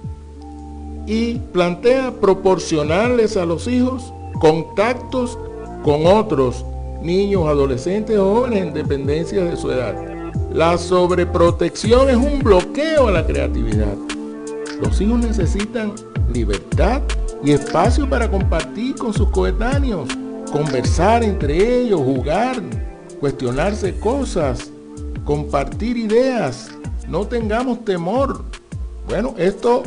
y 1.06 1.34
plantea 1.52 2.12
proporcionarles 2.12 3.36
a 3.36 3.46
los 3.46 3.68
hijos 3.68 4.12
contactos 4.40 5.38
con 5.84 6.06
otros 6.06 6.64
niños, 7.00 7.46
adolescentes 7.46 8.18
o 8.18 8.34
jóvenes 8.34 8.64
en 8.64 8.74
dependencia 8.74 9.44
de 9.44 9.56
su 9.56 9.70
edad. 9.70 9.94
La 10.52 10.76
sobreprotección 10.76 12.10
es 12.10 12.16
un 12.16 12.40
bloqueo 12.40 13.08
a 13.08 13.12
la 13.12 13.26
creatividad. 13.26 13.94
Los 14.80 15.00
hijos 15.00 15.20
necesitan 15.20 15.92
libertad 16.32 17.02
y 17.44 17.52
espacio 17.52 18.08
para 18.08 18.30
compartir 18.30 18.94
con 18.96 19.12
sus 19.12 19.30
coetáneos, 19.30 20.08
conversar 20.50 21.22
entre 21.22 21.82
ellos, 21.82 22.00
jugar, 22.00 22.62
cuestionarse 23.20 23.98
cosas, 23.98 24.70
compartir 25.24 25.96
ideas. 25.96 26.70
No 27.08 27.26
tengamos 27.26 27.84
temor. 27.84 28.44
Bueno, 29.08 29.34
esto 29.38 29.82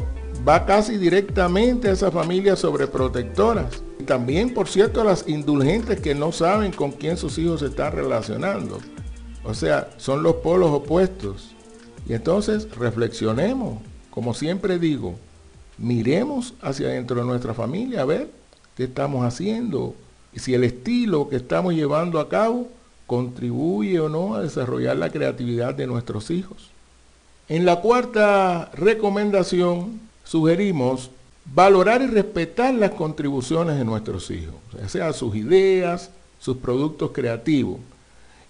va 0.47 0.65
casi 0.65 0.97
directamente 0.97 1.89
a 1.89 1.93
esas 1.93 2.13
familias 2.13 2.59
sobreprotectoras. 2.59 3.83
Y 3.99 4.03
también, 4.03 4.53
por 4.53 4.67
cierto, 4.67 5.01
a 5.01 5.05
las 5.05 5.27
indulgentes 5.27 5.99
que 5.99 6.15
no 6.15 6.31
saben 6.31 6.71
con 6.71 6.91
quién 6.91 7.17
sus 7.17 7.37
hijos 7.37 7.59
se 7.59 7.67
están 7.67 7.93
relacionando. 7.93 8.79
O 9.43 9.53
sea, 9.53 9.89
son 9.97 10.23
los 10.23 10.35
polos 10.35 10.71
opuestos. 10.71 11.55
Y 12.07 12.13
entonces 12.13 12.67
reflexionemos, 12.75 13.79
como 14.09 14.33
siempre 14.33 14.79
digo, 14.79 15.15
miremos 15.79 16.53
hacia 16.61 16.89
dentro 16.89 17.17
de 17.17 17.25
nuestra 17.25 17.53
familia 17.53 18.01
a 18.01 18.05
ver 18.05 18.29
qué 18.75 18.83
estamos 18.83 19.25
haciendo 19.25 19.95
y 20.33 20.39
si 20.39 20.53
el 20.53 20.63
estilo 20.63 21.29
que 21.29 21.37
estamos 21.37 21.73
llevando 21.73 22.19
a 22.19 22.29
cabo 22.29 22.67
contribuye 23.07 23.99
o 23.99 24.09
no 24.09 24.35
a 24.35 24.41
desarrollar 24.41 24.97
la 24.97 25.09
creatividad 25.09 25.73
de 25.73 25.87
nuestros 25.87 26.29
hijos. 26.29 26.69
En 27.47 27.65
la 27.65 27.77
cuarta 27.77 28.69
recomendación 28.75 29.99
sugerimos 30.23 31.09
valorar 31.55 32.03
y 32.03 32.07
respetar 32.07 32.73
las 32.75 32.91
contribuciones 32.91 33.77
de 33.77 33.85
nuestros 33.85 34.29
hijos, 34.29 34.55
ya 34.79 34.87
sea 34.87 35.13
sus 35.13 35.35
ideas, 35.35 36.11
sus 36.39 36.57
productos 36.57 37.09
creativos, 37.11 37.79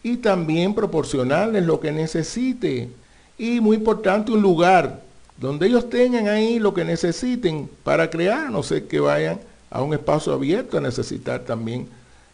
y 0.03 0.17
también 0.17 0.73
proporcionarles 0.73 1.65
lo 1.65 1.79
que 1.79 1.91
necesite. 1.91 2.89
Y 3.37 3.61
muy 3.61 3.77
importante, 3.77 4.31
un 4.33 4.41
lugar 4.41 5.01
donde 5.39 5.67
ellos 5.67 5.89
tengan 5.89 6.27
ahí 6.27 6.59
lo 6.59 6.73
que 6.73 6.83
necesiten 6.83 7.69
para 7.83 8.09
crear, 8.09 8.51
no 8.51 8.61
sé 8.61 8.85
que 8.85 8.99
vayan 8.99 9.39
a 9.71 9.81
un 9.81 9.93
espacio 9.93 10.33
abierto 10.33 10.77
a 10.77 10.81
necesitar 10.81 11.41
también 11.41 11.87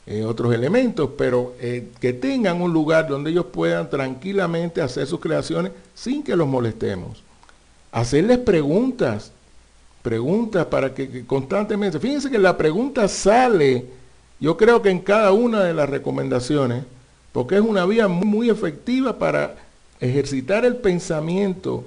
eh, 0.07 0.23
otros 0.23 0.53
elementos, 0.53 1.11
pero 1.17 1.53
eh, 1.59 1.89
que 1.99 2.13
tengan 2.13 2.61
un 2.61 2.73
lugar 2.73 3.07
donde 3.07 3.29
ellos 3.29 3.45
puedan 3.45 3.89
tranquilamente 3.89 4.81
hacer 4.81 5.05
sus 5.05 5.19
creaciones 5.19 5.71
sin 5.93 6.23
que 6.23 6.35
los 6.35 6.47
molestemos. 6.47 7.23
Hacerles 7.91 8.39
preguntas, 8.39 9.31
preguntas 10.01 10.65
para 10.65 10.93
que, 10.93 11.25
constantemente, 11.25 11.99
fíjense 11.99 12.31
que 12.31 12.39
la 12.39 12.57
pregunta 12.57 13.07
sale, 13.07 13.85
yo 14.39 14.57
creo 14.57 14.81
que 14.81 14.89
en 14.89 14.99
cada 14.99 15.31
una 15.31 15.63
de 15.63 15.73
las 15.73 15.89
recomendaciones, 15.89 16.83
porque 17.31 17.55
es 17.55 17.61
una 17.61 17.85
vía 17.85 18.07
muy, 18.07 18.25
muy 18.25 18.49
efectiva 18.49 19.17
para 19.17 19.55
ejercitar 19.99 20.65
el 20.65 20.77
pensamiento 20.77 21.85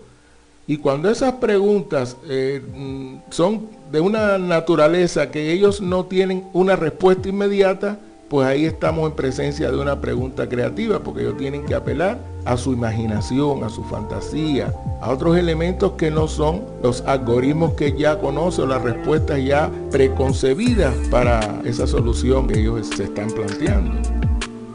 y 0.68 0.76
cuando 0.76 1.08
esas 1.08 1.32
preguntas 1.36 2.18
eh, 2.28 2.62
mm, 2.76 3.30
son 3.30 3.68
de 3.90 4.02
una 4.02 4.36
naturaleza 4.36 5.30
que 5.30 5.50
ellos 5.50 5.80
no 5.80 6.04
tienen 6.04 6.44
una 6.52 6.76
respuesta 6.76 7.30
inmediata, 7.30 7.98
pues 8.28 8.46
ahí 8.46 8.66
estamos 8.66 9.08
en 9.08 9.16
presencia 9.16 9.70
de 9.70 9.78
una 9.78 9.98
pregunta 10.02 10.46
creativa, 10.46 10.98
porque 10.98 11.22
ellos 11.22 11.38
tienen 11.38 11.64
que 11.64 11.74
apelar 11.74 12.18
a 12.44 12.58
su 12.58 12.74
imaginación, 12.74 13.64
a 13.64 13.70
su 13.70 13.82
fantasía, 13.84 14.74
a 15.00 15.10
otros 15.10 15.38
elementos 15.38 15.92
que 15.92 16.10
no 16.10 16.28
son 16.28 16.62
los 16.82 17.00
algoritmos 17.06 17.72
que 17.72 17.96
ya 17.96 18.18
conocen 18.20 18.64
o 18.64 18.66
las 18.66 18.82
respuestas 18.82 19.42
ya 19.42 19.70
preconcebidas 19.90 20.94
para 21.10 21.62
esa 21.64 21.86
solución 21.86 22.46
que 22.46 22.60
ellos 22.60 22.88
se 22.94 23.04
están 23.04 23.30
planteando. 23.30 23.94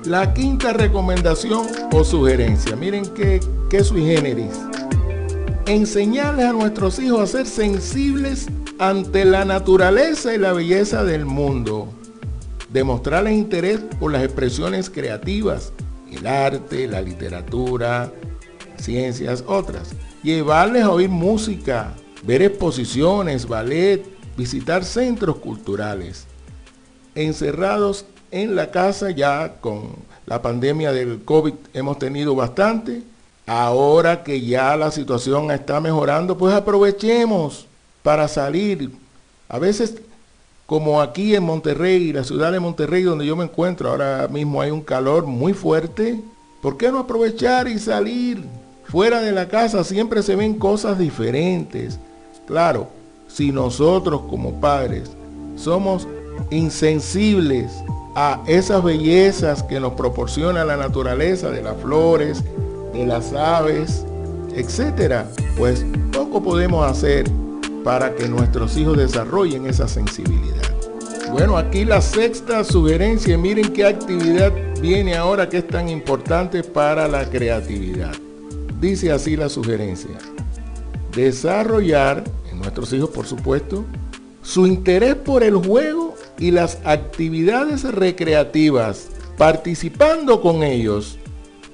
La 0.06 0.34
quinta 0.34 0.74
recomendación 0.74 1.68
o 1.94 2.04
sugerencia, 2.04 2.76
miren 2.76 3.06
qué, 3.14 3.40
qué 3.70 3.84
sui 3.84 4.04
generis 4.04 4.60
enseñarles 5.66 6.46
a 6.46 6.54
nuestros 6.54 7.00
hijos 7.00 7.22
a 7.22 7.28
ser 7.28 7.48
sensibles 7.48 8.48
ante 8.80 9.24
la 9.24 9.46
naturaleza 9.46 10.34
y 10.34 10.38
la 10.38 10.54
belleza 10.54 11.04
del 11.04 11.26
mundo. 11.26 11.88
Demostrarles 12.72 13.34
interés 13.34 13.80
por 14.00 14.12
las 14.12 14.24
expresiones 14.24 14.90
creativas, 14.90 15.72
el 16.12 16.28
arte, 16.28 16.88
la 16.88 17.02
literatura, 17.02 18.12
ciencias, 18.78 19.44
otras. 19.48 19.92
Llevarles 20.24 20.84
a 20.84 20.92
oír 20.92 21.10
música, 21.10 21.94
ver 22.24 22.42
exposiciones, 22.42 23.48
ballet, 23.48 24.04
visitar 24.36 24.84
centros 24.84 25.38
culturales. 25.38 26.26
Encerrados 27.16 28.06
en 28.32 28.56
la 28.56 28.72
casa 28.72 29.12
ya 29.12 29.58
con 29.62 29.92
la 30.26 30.42
pandemia 30.42 30.92
del 30.92 31.24
COVID 31.24 31.54
hemos 31.74 32.00
tenido 32.00 32.34
bastante 32.34 33.04
Ahora 33.46 34.24
que 34.24 34.42
ya 34.42 34.76
la 34.78 34.92
situación 34.92 35.52
está 35.52 35.82
mejorando, 35.82 36.38
pues 36.38 36.54
aprovechemos 36.54 37.68
para 38.02 38.28
salir. 38.28 38.92
A 39.50 39.60
veces, 39.60 39.96
como 40.66 41.02
aquí 41.02 41.36
en 41.36 41.44
Monterrey, 41.44 42.14
la 42.14 42.24
ciudad 42.24 42.52
de 42.52 42.60
Monterrey 42.60 43.04
donde 43.04 43.26
yo 43.26 43.36
me 43.36 43.44
encuentro, 43.44 43.90
ahora 43.90 44.28
mismo 44.30 44.62
hay 44.62 44.72
un 44.72 44.82
calor 44.82 45.26
muy 45.26 45.54
fuerte. 45.54 46.22
¿Por 46.62 46.78
qué 46.78 46.90
no 46.92 47.00
aprovechar 47.00 47.68
y 47.68 47.80
salir? 47.80 48.44
Fuera 48.86 49.22
de 49.22 49.32
la 49.32 49.50
casa 49.50 49.84
siempre 49.84 50.24
se 50.24 50.36
ven 50.36 50.54
cosas 50.54 50.98
diferentes. 50.98 52.00
Claro, 52.48 52.88
si 53.28 53.52
nosotros 53.52 54.22
como 54.30 54.62
padres 54.62 55.12
somos 55.56 56.08
insensibles 56.50 57.72
a 58.16 58.42
esas 58.48 58.84
bellezas 58.84 59.64
que 59.64 59.80
nos 59.80 59.94
proporciona 59.94 60.64
la 60.64 60.78
naturaleza 60.78 61.50
de 61.50 61.62
las 61.62 61.76
flores, 61.78 62.44
de 62.94 63.06
las 63.06 63.34
aves, 63.34 64.06
etcétera, 64.56 65.28
pues 65.58 65.86
poco 66.12 66.42
podemos 66.42 66.90
hacer 66.90 67.26
para 67.84 68.16
que 68.16 68.28
nuestros 68.28 68.78
hijos 68.78 68.98
desarrollen 68.98 69.66
esa 69.66 69.88
sensibilidad. 69.88 70.62
Bueno, 71.32 71.58
aquí 71.58 71.84
la 71.84 72.00
sexta 72.00 72.64
sugerencia, 72.64 73.38
miren 73.38 73.74
qué 73.74 73.86
actividad 73.86 74.54
viene 74.80 75.16
ahora 75.16 75.50
que 75.50 75.58
es 75.58 75.68
tan 75.68 75.90
importante 75.90 76.64
para 76.64 77.08
la 77.08 77.28
creatividad. 77.30 78.14
Dice 78.80 79.12
así 79.12 79.36
la 79.36 79.50
sugerencia. 79.50 80.12
Desarrollar, 81.16 82.24
en 82.52 82.60
nuestros 82.60 82.94
hijos 82.94 83.10
por 83.10 83.26
supuesto, 83.26 83.84
su 84.44 84.68
interés 84.68 85.16
por 85.16 85.42
el 85.42 85.56
juego 85.56 86.16
y 86.38 86.52
las 86.52 86.78
actividades 86.84 87.84
recreativas, 87.84 89.08
participando 89.38 90.42
con 90.42 90.62
ellos 90.62 91.18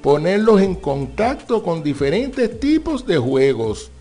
ponerlos 0.02 0.62
en 0.62 0.76
contacto 0.76 1.62
con 1.64 1.84
diferentes 1.84 2.60
tipos 2.60 3.06
de 3.06 3.18
juegos 3.18 3.92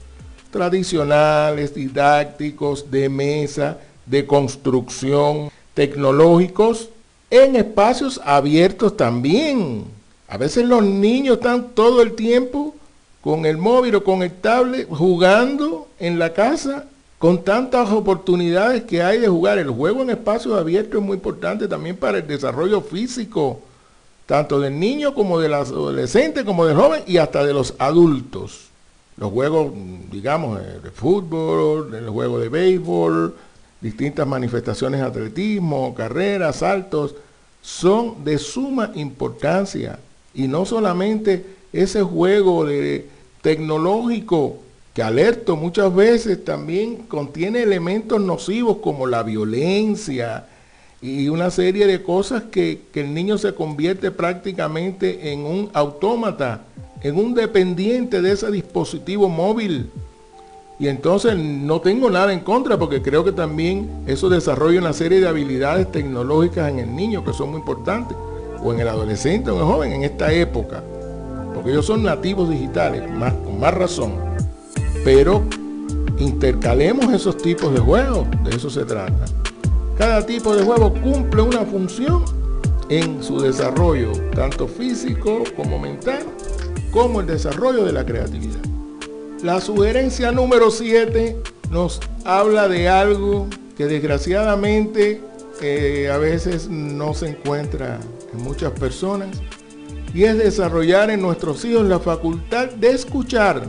tradicionales, 0.51 1.75
didácticos, 1.75 2.91
de 2.91 3.09
mesa, 3.09 3.79
de 4.07 4.27
construcción, 4.27 5.51
tecnológicos, 5.75 6.89
en 7.31 7.57
espacios 7.57 8.21
abiertos 8.25 8.97
también. 8.97 9.85
A 10.29 10.37
veces 10.39 10.65
los 10.65 10.83
niños 10.83 11.39
están 11.39 11.71
todo 11.75 12.03
el 12.03 12.15
tiempo 12.15 12.75
con 13.21 13.45
el 13.45 13.59
móvil 13.59 13.97
o 13.97 14.05
con 14.05 14.23
el 14.23 14.33
tablet 14.33 14.89
jugando 14.89 15.89
en 15.99 16.19
la 16.19 16.33
casa 16.33 16.87
con 17.19 17.43
tantas 17.43 17.91
oportunidades 17.91 18.85
que 18.85 19.03
hay 19.03 19.19
de 19.19 19.29
jugar. 19.29 19.59
El 19.59 19.71
juego 19.71 20.03
en 20.03 20.11
espacios 20.11 20.59
abiertos 20.59 21.01
es 21.01 21.07
muy 21.07 21.17
importante 21.17 21.67
también 21.69 21.97
para 21.97 22.19
el 22.19 22.27
desarrollo 22.27 22.81
físico 22.81 23.61
tanto 24.29 24.61
del 24.61 24.79
niño 24.79 25.15
como 25.15 25.41
del 25.41 25.55
adolescente, 25.55 26.45
como 26.45 26.67
del 26.67 26.77
joven 26.77 27.03
y 27.07 27.17
hasta 27.17 27.43
de 27.47 27.55
los 27.55 27.75
adultos. 27.79 28.67
Los 29.17 29.33
juegos, 29.33 29.73
digamos, 30.13 30.61
eh, 30.61 30.81
de 30.85 30.91
fútbol, 30.91 31.95
el 31.95 32.11
juego 32.11 32.39
de 32.39 32.51
béisbol, 32.51 33.35
distintas 33.81 34.27
manifestaciones 34.27 35.01
de 35.01 35.07
atletismo, 35.07 35.95
carreras, 35.95 36.57
saltos, 36.57 37.15
son 37.63 38.23
de 38.23 38.37
suma 38.37 38.93
importancia. 38.97 39.99
Y 40.35 40.47
no 40.47 40.67
solamente 40.67 41.47
ese 41.73 42.03
juego 42.03 42.67
de 42.67 43.09
tecnológico 43.41 44.59
que 44.93 45.03
alerto 45.03 45.57
muchas 45.57 45.95
veces 45.95 46.45
también 46.45 46.97
contiene 46.97 47.63
elementos 47.63 48.21
nocivos 48.21 48.77
como 48.83 49.07
la 49.07 49.23
violencia, 49.23 50.47
y 51.01 51.29
una 51.29 51.51
serie 51.51 51.87
de 51.87 52.03
cosas 52.03 52.45
que, 52.51 52.83
el 52.95 53.15
niño 53.15 53.39
se 53.39 53.55
convierte 53.55 54.11
prácticamente 54.11 55.33
en 55.33 55.41
un 55.41 55.71
autómata, 55.73 56.63
en 57.03 57.17
un 57.17 57.35
dependiente 57.35 58.21
de 58.21 58.33
ese 58.33 58.51
dispositivo 58.51 59.29
móvil. 59.29 59.91
Y 60.81 60.89
entonces 60.89 61.37
no 61.37 61.81
tengo 61.81 62.11
nada 62.11 62.33
en 62.33 62.41
contra 62.41 62.79
porque 62.79 63.03
creo 63.03 63.25
que 63.25 63.33
también 63.33 63.89
eso 64.07 64.29
desarrolla 64.29 64.81
una 64.81 64.93
serie 64.93 65.21
de 65.21 65.29
habilidades 65.29 65.91
tecnológicas 65.91 66.71
en 66.71 66.81
el 66.81 66.95
niño 66.95 67.25
que 67.25 67.33
son 67.33 67.51
muy 67.51 67.61
importantes, 67.61 68.17
o 68.63 68.73
en 68.73 68.81
el 68.81 68.89
adolescente 68.89 69.51
o 69.51 69.55
en 69.55 69.61
el 69.61 69.67
joven 69.67 69.93
en 69.93 70.05
esta 70.05 70.33
época, 70.33 70.83
porque 71.55 71.71
ellos 71.71 71.87
son 71.87 72.03
nativos 72.03 72.51
digitales, 72.51 73.03
con 73.45 73.61
más 73.61 73.75
razón. 73.75 74.15
Pero 75.05 75.43
intercalemos 76.19 77.13
esos 77.13 77.37
tipos 77.37 77.73
de 77.73 77.79
juegos, 77.79 78.27
de 78.45 78.51
eso 78.57 78.69
se 78.69 78.85
trata. 78.85 79.27
Cada 79.99 80.25
tipo 80.25 80.55
de 80.55 80.63
juego 80.63 80.95
cumple 80.95 81.43
una 81.43 81.65
función 81.65 82.25
en 82.89 83.21
su 83.21 83.41
desarrollo, 83.41 84.13
tanto 84.33 84.69
físico 84.69 85.43
como 85.57 85.81
mental, 85.81 86.21
como 86.93 87.21
el 87.21 87.27
desarrollo 87.27 87.85
de 87.85 87.93
la 87.93 88.07
creatividad. 88.07 88.61
La 89.43 89.61
sugerencia 89.61 90.31
número 90.31 90.71
7 90.71 91.37
nos 91.73 92.01
habla 92.25 92.69
de 92.69 92.89
algo 92.89 93.49
que 93.77 93.87
desgraciadamente 93.87 95.21
eh, 95.61 96.09
a 96.13 96.19
veces 96.19 96.69
no 96.69 97.13
se 97.13 97.31
encuentra 97.31 97.99
en 98.33 98.43
muchas 98.43 98.71
personas 98.73 99.29
y 100.15 100.25
es 100.25 100.39
desarrollar 100.39 101.11
en 101.11 101.23
nuestros 101.23 101.65
hijos 101.65 101.87
la 101.87 101.99
facultad 101.99 102.69
de 102.71 102.91
escuchar, 102.91 103.65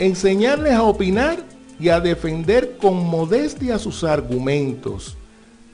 enseñarles 0.00 0.72
a 0.72 0.82
opinar 0.82 1.38
y 1.78 1.88
a 1.90 2.00
defender 2.00 2.76
con 2.78 2.96
modestia 2.96 3.78
sus 3.78 4.02
argumentos, 4.02 5.17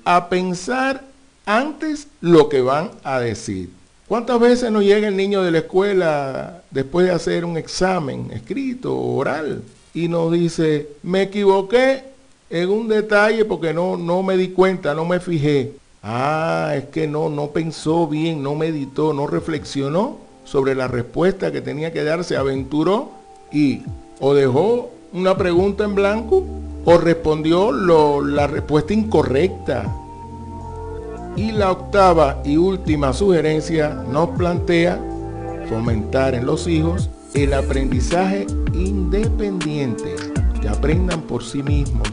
a 0.04 0.28
pensar 0.28 1.02
antes 1.46 2.08
lo 2.20 2.48
que 2.48 2.60
van 2.60 2.90
a 3.02 3.20
decir. 3.20 3.70
¿Cuántas 4.06 4.38
veces 4.38 4.70
nos 4.70 4.84
llega 4.84 5.08
el 5.08 5.16
niño 5.16 5.42
de 5.42 5.50
la 5.50 5.58
escuela 5.58 6.62
después 6.70 7.06
de 7.06 7.12
hacer 7.12 7.44
un 7.44 7.56
examen 7.56 8.30
escrito 8.32 8.94
o 8.94 9.16
oral 9.16 9.62
y 9.94 10.08
nos 10.08 10.30
dice, 10.32 10.88
me 11.02 11.22
equivoqué 11.22 12.04
en 12.50 12.68
un 12.68 12.88
detalle 12.88 13.44
porque 13.44 13.72
no, 13.72 13.96
no 13.96 14.22
me 14.22 14.36
di 14.36 14.48
cuenta, 14.48 14.94
no 14.94 15.04
me 15.06 15.20
fijé? 15.20 15.72
Ah, 16.02 16.74
es 16.76 16.84
que 16.84 17.06
no, 17.06 17.30
no 17.30 17.48
pensó 17.48 18.06
bien, 18.06 18.42
no 18.42 18.54
meditó, 18.54 19.14
no 19.14 19.26
reflexionó 19.26 20.18
sobre 20.44 20.74
la 20.74 20.86
respuesta 20.86 21.50
que 21.50 21.62
tenía 21.62 21.92
que 21.92 22.04
dar, 22.04 22.24
se 22.24 22.36
aventuró 22.36 23.10
y 23.50 23.80
o 24.20 24.34
dejó 24.34 24.90
una 25.14 25.36
pregunta 25.36 25.84
en 25.84 25.94
blanco 25.94 26.44
o 26.84 26.98
respondió 26.98 27.72
la 27.72 28.46
respuesta 28.46 28.92
incorrecta. 28.92 29.84
Y 31.36 31.52
la 31.52 31.72
octava 31.72 32.40
y 32.44 32.56
última 32.56 33.12
sugerencia 33.12 33.90
nos 34.10 34.30
plantea 34.30 35.00
fomentar 35.68 36.34
en 36.34 36.46
los 36.46 36.68
hijos 36.68 37.10
el 37.34 37.54
aprendizaje 37.54 38.46
independiente, 38.72 40.14
que 40.60 40.68
aprendan 40.68 41.22
por 41.22 41.42
sí 41.42 41.62
mismos. 41.62 42.08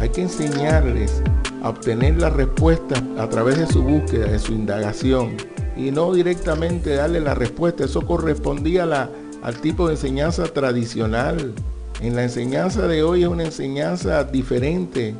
Hay 0.00 0.10
que 0.10 0.22
enseñarles 0.22 1.22
a 1.62 1.70
obtener 1.70 2.20
la 2.20 2.30
respuesta 2.30 3.02
a 3.18 3.28
través 3.28 3.58
de 3.58 3.66
su 3.66 3.82
búsqueda, 3.82 4.26
de 4.26 4.38
su 4.38 4.52
indagación, 4.52 5.36
y 5.76 5.90
no 5.90 6.12
directamente 6.12 6.96
darle 6.96 7.20
la 7.20 7.34
respuesta. 7.34 7.84
Eso 7.84 8.04
correspondía 8.04 9.08
al 9.42 9.60
tipo 9.60 9.86
de 9.86 9.94
enseñanza 9.94 10.44
tradicional. 10.44 11.54
En 12.00 12.14
la 12.14 12.22
enseñanza 12.22 12.86
de 12.86 13.02
hoy 13.02 13.22
es 13.22 13.28
una 13.28 13.42
enseñanza 13.42 14.22
diferente, 14.22 15.16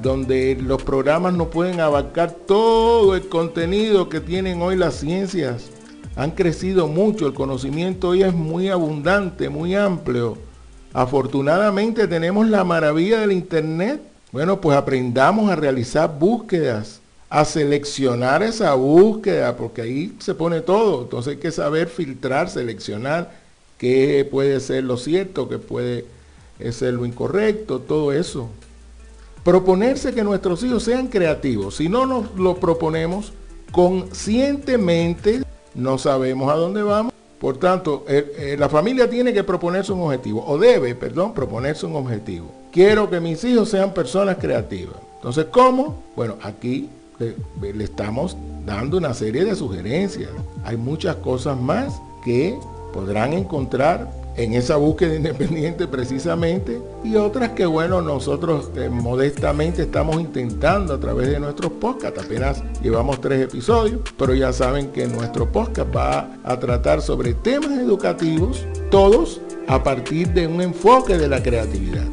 donde 0.00 0.56
los 0.58 0.82
programas 0.82 1.34
no 1.34 1.50
pueden 1.50 1.80
abarcar 1.80 2.30
todo 2.30 3.14
el 3.14 3.28
contenido 3.28 4.08
que 4.08 4.20
tienen 4.20 4.62
hoy 4.62 4.76
las 4.76 4.94
ciencias. 4.94 5.64
Han 6.16 6.30
crecido 6.30 6.88
mucho, 6.88 7.26
el 7.26 7.34
conocimiento 7.34 8.08
hoy 8.08 8.22
es 8.22 8.32
muy 8.32 8.70
abundante, 8.70 9.50
muy 9.50 9.74
amplio. 9.74 10.38
Afortunadamente 10.94 12.08
tenemos 12.08 12.48
la 12.48 12.64
maravilla 12.64 13.20
del 13.20 13.32
Internet. 13.32 14.00
Bueno, 14.30 14.58
pues 14.58 14.78
aprendamos 14.78 15.50
a 15.50 15.56
realizar 15.56 16.18
búsquedas, 16.18 17.02
a 17.28 17.44
seleccionar 17.44 18.42
esa 18.42 18.72
búsqueda, 18.72 19.54
porque 19.58 19.82
ahí 19.82 20.16
se 20.18 20.34
pone 20.34 20.62
todo. 20.62 21.02
Entonces 21.02 21.34
hay 21.34 21.40
que 21.40 21.52
saber 21.52 21.88
filtrar, 21.88 22.48
seleccionar 22.48 23.32
qué 23.76 24.26
puede 24.30 24.60
ser 24.60 24.84
lo 24.84 24.96
cierto, 24.96 25.46
qué 25.50 25.58
puede 25.58 26.06
es 26.58 26.82
lo 26.82 27.04
incorrecto, 27.06 27.80
todo 27.80 28.12
eso. 28.12 28.48
Proponerse 29.44 30.14
que 30.14 30.22
nuestros 30.22 30.62
hijos 30.62 30.84
sean 30.84 31.08
creativos. 31.08 31.76
Si 31.76 31.88
no 31.88 32.06
nos 32.06 32.34
lo 32.36 32.56
proponemos 32.56 33.32
conscientemente, 33.72 35.42
no 35.74 35.98
sabemos 35.98 36.52
a 36.52 36.56
dónde 36.56 36.82
vamos. 36.82 37.12
Por 37.40 37.56
tanto, 37.58 38.04
eh, 38.06 38.32
eh, 38.38 38.56
la 38.56 38.68
familia 38.68 39.10
tiene 39.10 39.32
que 39.32 39.42
proponerse 39.42 39.92
un 39.92 40.02
objetivo, 40.02 40.44
o 40.46 40.58
debe, 40.58 40.94
perdón, 40.94 41.34
proponerse 41.34 41.86
un 41.86 41.96
objetivo. 41.96 42.52
Quiero 42.70 43.10
que 43.10 43.18
mis 43.18 43.42
hijos 43.42 43.68
sean 43.68 43.92
personas 43.92 44.36
creativas. 44.38 44.94
Entonces, 45.16 45.46
¿cómo? 45.50 46.04
Bueno, 46.14 46.36
aquí 46.40 46.88
le, 47.18 47.34
le 47.72 47.82
estamos 47.82 48.36
dando 48.64 48.98
una 48.98 49.12
serie 49.12 49.44
de 49.44 49.56
sugerencias. 49.56 50.30
Hay 50.64 50.76
muchas 50.76 51.16
cosas 51.16 51.58
más 51.58 51.92
que 52.24 52.56
podrán 52.92 53.32
encontrar 53.32 54.21
en 54.36 54.54
esa 54.54 54.76
búsqueda 54.76 55.14
independiente 55.14 55.86
precisamente 55.86 56.80
y 57.04 57.16
otras 57.16 57.50
que 57.50 57.66
bueno 57.66 58.00
nosotros 58.00 58.70
eh, 58.76 58.88
modestamente 58.88 59.82
estamos 59.82 60.20
intentando 60.20 60.94
a 60.94 61.00
través 61.00 61.28
de 61.28 61.40
nuestros 61.40 61.72
podcasts. 61.72 62.22
Apenas 62.24 62.62
llevamos 62.82 63.20
tres 63.20 63.42
episodios 63.42 64.00
pero 64.16 64.34
ya 64.34 64.52
saben 64.52 64.88
que 64.92 65.06
nuestro 65.06 65.50
podcast 65.50 65.94
va 65.94 66.38
a 66.44 66.58
tratar 66.58 67.02
sobre 67.02 67.34
temas 67.34 67.72
educativos 67.72 68.64
todos 68.90 69.40
a 69.68 69.82
partir 69.82 70.28
de 70.32 70.46
un 70.46 70.60
enfoque 70.60 71.16
de 71.18 71.28
la 71.28 71.42
creatividad. 71.42 72.06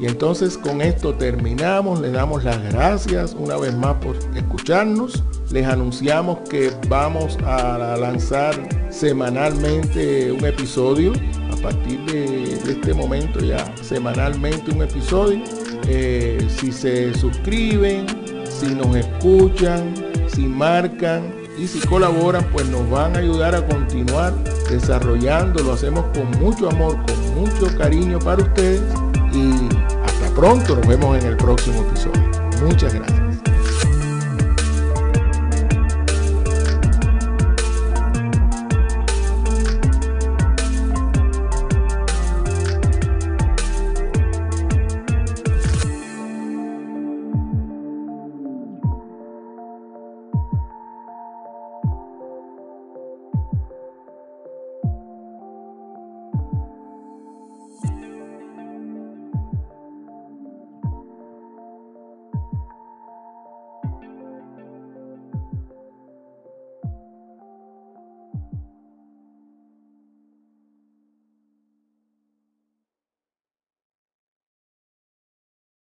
Y 0.00 0.06
entonces 0.06 0.56
con 0.56 0.80
esto 0.80 1.14
terminamos, 1.14 2.00
les 2.00 2.12
damos 2.12 2.44
las 2.44 2.62
gracias 2.72 3.34
una 3.38 3.56
vez 3.56 3.74
más 3.74 3.96
por 3.96 4.16
escucharnos. 4.36 5.24
Les 5.50 5.66
anunciamos 5.66 6.38
que 6.48 6.70
vamos 6.88 7.36
a 7.44 7.96
lanzar 7.96 8.54
semanalmente 8.90 10.32
un 10.32 10.44
episodio. 10.44 11.12
A 11.52 11.56
partir 11.60 12.00
de, 12.06 12.54
este 12.54 12.94
momento 12.94 13.40
ya 13.40 13.74
semanalmente 13.82 14.70
un 14.70 14.82
episodio. 14.82 15.42
Eh, 15.88 16.46
si 16.48 16.72
se 16.72 17.14
suscriben, 17.14 18.06
si 18.44 18.74
nos 18.74 18.96
escuchan, 18.96 19.94
si 20.26 20.42
marcan 20.42 21.32
y 21.58 21.66
si 21.66 21.80
colaboran, 21.80 22.44
pues 22.52 22.68
nos 22.68 22.88
van 22.90 23.16
a 23.16 23.18
ayudar 23.20 23.54
a 23.54 23.66
continuar 23.66 24.34
desarrollando. 24.70 25.62
Lo 25.62 25.72
hacemos 25.72 26.04
con 26.16 26.30
mucho 26.40 26.68
amor, 26.70 26.96
con 27.06 27.34
mucho 27.34 27.66
cariño 27.76 28.18
para 28.18 28.42
ustedes 28.42 28.82
y 29.32 29.68
hasta 30.04 30.34
pronto, 30.34 30.76
nos 30.76 30.86
vemos 30.86 31.18
en 31.18 31.26
el 31.26 31.36
próximo 31.36 31.82
episodio. 31.82 32.30
Muchas 32.62 32.94
gracias. 32.94 33.27